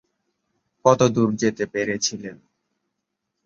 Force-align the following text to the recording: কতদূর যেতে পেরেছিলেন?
কতদূর 0.85 1.29
যেতে 1.35 1.63
পেরেছিলেন? 1.73 2.37